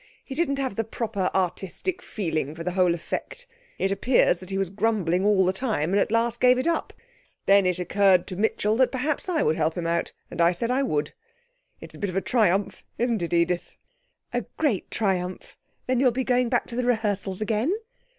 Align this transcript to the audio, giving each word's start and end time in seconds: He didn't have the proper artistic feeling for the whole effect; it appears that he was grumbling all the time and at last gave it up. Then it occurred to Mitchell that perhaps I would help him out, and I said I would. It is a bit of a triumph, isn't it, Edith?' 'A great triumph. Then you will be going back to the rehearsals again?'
He 0.25 0.33
didn't 0.33 0.57
have 0.57 0.73
the 0.73 0.83
proper 0.83 1.29
artistic 1.35 2.01
feeling 2.01 2.55
for 2.55 2.63
the 2.63 2.71
whole 2.71 2.95
effect; 2.95 3.45
it 3.77 3.91
appears 3.91 4.39
that 4.39 4.49
he 4.49 4.57
was 4.57 4.71
grumbling 4.71 5.23
all 5.23 5.45
the 5.45 5.53
time 5.53 5.91
and 5.91 5.99
at 5.99 6.11
last 6.11 6.41
gave 6.41 6.57
it 6.57 6.65
up. 6.65 6.91
Then 7.45 7.67
it 7.67 7.77
occurred 7.77 8.25
to 8.25 8.35
Mitchell 8.35 8.75
that 8.77 8.91
perhaps 8.91 9.29
I 9.29 9.43
would 9.43 9.57
help 9.57 9.75
him 9.77 9.85
out, 9.85 10.11
and 10.31 10.41
I 10.41 10.53
said 10.53 10.71
I 10.71 10.81
would. 10.81 11.13
It 11.81 11.91
is 11.91 11.95
a 11.95 11.99
bit 11.99 12.09
of 12.09 12.15
a 12.15 12.19
triumph, 12.21 12.83
isn't 12.97 13.21
it, 13.21 13.31
Edith?' 13.31 13.75
'A 14.33 14.45
great 14.57 14.89
triumph. 14.89 15.55
Then 15.85 15.99
you 15.99 16.07
will 16.07 16.11
be 16.11 16.23
going 16.23 16.49
back 16.49 16.65
to 16.65 16.75
the 16.75 16.85
rehearsals 16.87 17.39
again?' 17.39 17.75